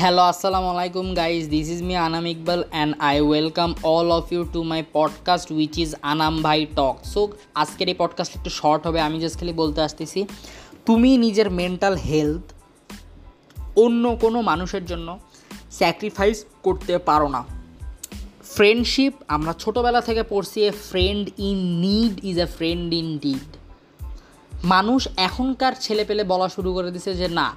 Hello, 0.00 0.22
assalamu 0.22 0.66
alaikum, 0.72 1.06
guys. 1.12 1.48
This 1.48 1.68
is 1.68 1.80
me, 1.82 1.94
Anam 1.96 2.24
Iqbal, 2.24 2.60
and 2.72 2.94
I 3.00 3.20
welcome 3.20 3.74
all 3.82 4.12
of 4.12 4.30
you 4.30 4.44
to 4.52 4.62
my 4.62 4.80
podcast, 4.96 5.50
which 5.50 5.76
is 5.76 5.96
Anam 6.04 6.40
Bhai 6.40 6.66
Talk. 6.76 6.98
So, 7.04 7.20
আজকের 7.62 7.88
এই 7.88 7.96
podcast 8.02 8.32
একটু 8.36 8.50
short 8.50 8.82
হবে 8.86 9.00
আমি 9.00 9.18
just 9.20 9.36
খালি 9.40 9.54
বলতে 9.62 9.80
আসতেছি 9.86 10.20
তুমি 10.86 11.10
নিজের 11.24 11.48
মেন্টাল 11.60 11.94
হেলথ 12.08 12.44
অন্য 13.76 14.04
কোনো 14.20 14.38
মানুষের 14.50 14.84
জন্য 14.90 15.08
স্যাক্রিফাইস 15.78 16.38
করতে 16.66 16.94
পারো 17.08 17.28
না 17.34 17.42
ফ্রেন্ডশিপ 18.56 19.14
আমরা 19.34 19.52
ছোটোবেলা 19.62 20.00
থেকে 20.08 20.22
পড়ছি 20.32 20.58
a 20.70 20.72
friend 20.88 21.24
in 21.48 21.58
need 21.86 22.14
is 22.30 22.36
a 22.46 22.48
friend 22.56 22.88
indeed 23.24 23.50
মানুষ 24.64 25.00
এখনকার 25.28 25.74
ছেলে 25.84 26.04
পেলে 26.04 26.22
বলা 26.32 26.48
শুরু 26.48 26.70
করে 26.76 26.90
দিছে 26.94 27.10
যে 27.20 27.28
না 27.40 27.48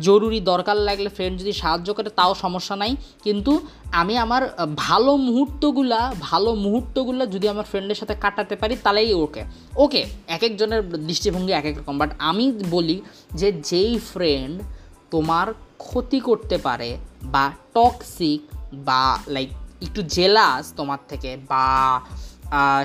জরুরি 0.00 0.40
দরকার 0.40 0.76
লাগলে 0.88 1.08
ফ্রেন্ড 1.08 1.34
যদি 1.40 1.52
সাহায্য 1.52 1.88
করে, 1.94 2.10
তাও 2.10 2.32
সমস্যা 2.34 2.74
নাই। 2.76 2.92
কিন্তু 3.24 3.52
আমি 4.00 4.14
আমার 4.24 4.42
ভালো 4.86 5.12
মুহূর্তগুলা, 5.16 6.00
ভালো 6.20 6.50
মুহূর্তগুলো 6.54 7.22
যদি 7.26 7.46
আমার 7.48 7.64
ফ্রেন্ডের 7.64 7.98
সাথে 8.00 8.14
কাটাতে 8.14 8.54
পারি, 8.56 8.74
তাহলেই 8.84 9.10
ওকে 9.24 9.42
ওকে 9.76 10.02
এক 10.26 10.42
একজনের 10.42 10.82
দৃষ্টিভঙ্গি 11.08 11.52
এক 11.52 11.66
এক 11.70 11.76
রকম। 11.78 11.94
বাট 11.98 12.10
আমি 12.18 12.44
বলি 12.70 12.96
যে, 13.40 13.48
যেই 13.70 13.98
ফ্রেন্ড 14.12 14.62
তোমার 15.10 15.46
ক্ষতি 15.78 16.20
করতে 16.20 16.56
পারে 16.58 16.90
বা 17.22 17.44
টক্সিক 17.74 18.40
বা 18.88 19.02
লাইক 19.34 19.50
একটু 19.82 20.00
জেলাস 20.16 20.64
তোমার 20.76 21.00
থেকে 21.08 21.30
বা 21.50 21.66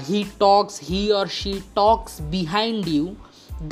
he 0.07 0.19
talks 0.39 0.75
he 0.89 1.01
or 1.11 1.27
she 1.39 1.53
talks 1.75 2.11
behind 2.21 2.87
you 2.87 3.05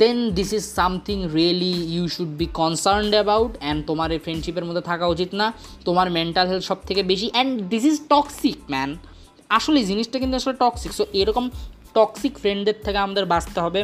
then 0.02 0.18
this 0.38 0.50
is 0.58 0.64
something 0.78 1.16
really 1.36 1.74
you 1.94 2.04
should 2.14 2.32
be 2.40 2.46
concerned 2.60 3.12
about 3.18 3.52
and 3.58 3.78
তোমার 3.86 4.08
এই 4.14 4.20
ফ্রেন্ডশিপের 4.24 4.64
মধ্যে 4.68 4.84
থাকা 4.90 5.06
উচিত 5.14 5.30
না। 5.40 5.46
তোমার 5.84 6.06
মেন্টাল 6.16 6.46
হেলথ 6.50 6.64
সব 6.70 6.78
থেকে 6.88 7.02
বেশি 7.12 7.28
and 7.34 7.52
this 7.72 7.84
is 7.90 7.96
toxic 8.12 8.58
man 8.72 8.90
আসলে 9.58 9.78
জিনিসটা 9.90 10.16
কিন্তু 10.22 10.34
আসলে 10.40 10.54
টক্সিক 10.62 10.92
সো 10.98 11.04
এরকম 11.20 11.44
টক্সিক 11.96 12.34
ফ্রেন্ডদের 12.42 12.76
থেকে 12.84 12.98
আমাদের 13.06 13.24
বাঁচতে 13.32 13.58
হবে। 13.64 13.80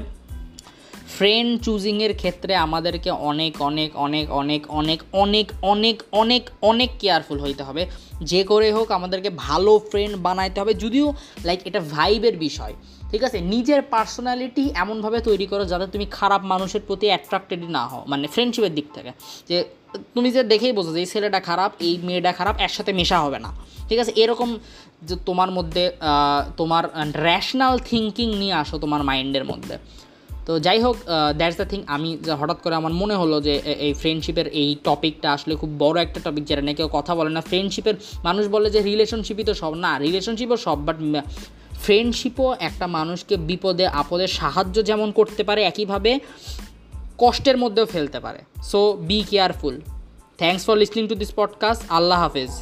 ফ্রেন্ড 1.23 1.53
চুজিংয়ের 1.62 2.15
ক্ষেত্রে 2.17 2.53
আমাদেরকে 2.56 3.11
অনেক 3.11 3.53
অনেক 3.62 3.91
অনেক 3.97 4.27
অনেক 4.39 4.62
অনেক 4.70 5.03
অনেক 5.12 5.47
অনেক 5.62 5.97
অনেক 6.12 6.42
অনেক 6.62 6.91
কেয়ারফুল 6.98 7.39
হইতে 7.39 7.62
হবে। 7.62 7.83
যে 8.23 8.41
করে 8.45 8.69
হোক 8.73 8.89
আমাদেরকে 8.91 9.31
ভালো 9.37 9.73
ফ্রেন্ড 9.91 10.15
বানাইতে 10.17 10.59
হবে। 10.61 10.73
যদিও 10.75 11.06
লাইক 11.45 11.61
এটা 11.65 11.81
ভাইবের 11.91 12.37
বিষয়, 12.37 12.75
ঠিক 13.11 13.23
আছে? 13.25 13.39
নিজের 13.55 13.81
পার্সোনালিটি 13.83 14.65
এমনভাবে 14.75 15.19
তৈরি 15.20 15.47
করো 15.47 15.65
যাতে 15.65 15.87
তুমি 15.87 16.06
খারাপ 16.11 16.43
মানুষের 16.45 16.83
প্রতি 16.87 17.06
অ্যাট্রাক্টেড 17.06 17.62
না 17.77 17.83
হও 17.87 18.03
মানে 18.09 18.27
ফ্রেন্ডশিপের 18.27 18.75
দিক 18.75 18.87
থেকে। 18.95 19.11
যে, 19.48 19.56
তুমি 20.15 20.28
যে 20.31 20.43
দেখেই 20.43 20.73
বোঝো 20.73 20.93
যে 20.93 21.00
এই 21.00 21.06
ছেলেটা 21.06 21.41
খারাপ, 21.41 21.70
এই 21.81 21.95
মেয়েটা 22.03 22.33
খারাপ, 22.33 22.55
একসাথে 22.59 22.93
মেশা 22.93 23.19
হবে 23.20 23.39
না, 23.39 23.50
ঠিক 23.89 23.98
আছে? 24.03 24.12
এরকম 24.17 24.59
যে 25.03 25.15
তোমার 25.27 25.50
মধ্যে 25.50 25.84
তোমার 26.56 26.84
র্যাশনাল 27.23 27.75
থিঙ্কিং 27.91 28.28
নিয়ে 28.34 28.55
আসো 28.62 28.77
তোমার 28.78 29.03
মাইন্ডের 29.03 29.45
মধ্যে। 29.45 29.77
তো 30.46 30.52
যাই 30.66 30.78
হোক 30.84 30.96
দ্যাটস 31.36 31.56
দ্য 31.56 31.66
থিং 31.68 31.80
আমি 31.86 32.10
হঠাৎ 32.40 32.58
করে 32.62 32.74
আমার 32.80 32.94
মনে 33.00 33.14
হলো 33.14 33.36
যে 33.46 33.54
এই 33.86 33.92
ফ্রেন্ডশিপের 33.94 34.46
এই 34.62 34.68
টপিকটা 34.84 35.28
আসলে 35.32 35.52
খুব 35.56 35.70
বড় 35.78 35.96
একটা 36.02 36.18
টপিক 36.26 36.44
যেটা 36.44 36.62
নিয়ে 36.66 36.78
কেউ 36.80 36.88
কথা 36.92 37.12
বলে 37.18 37.30
না। 37.36 37.40
ফ্রেন্ডশিপের 37.40 37.96
মানুষ 38.24 38.44
বলে 38.48 38.68
যে 38.70 38.80
রিলেশনশিপই 38.90 39.44
তো 39.44 39.54
সব, 39.54 39.72
না 39.84 39.92
রিলেশনশিপও 39.98 40.56
সব 40.66 40.78
বাট 40.86 40.98
ফ্রেন্ডশিপও 41.84 42.48
একটা 42.68 42.86
মানুষকে 42.86 43.34
বিপদে, 43.48 43.86
আপদে 44.00 44.26
সাহায্য 44.40 44.76
যেমন 44.88 45.08
করতে 45.18 45.42
পারে, 45.48 45.60
একইভাবে 45.70 46.10
কষ্টের 47.22 47.56
মধ্যেও 47.62 47.86
ফেলতে 47.86 48.18
পারে। 48.20 48.40
So 48.70 48.80
be 49.08 49.18
careful 49.30 49.74
thanks 50.40 50.62
for 50.66 50.76
listening 50.82 51.04
to 51.10 51.14
this 51.22 51.32
podcast 51.41 51.82
আল্লাহ 51.97 52.19
হাফেজ। 52.25 52.52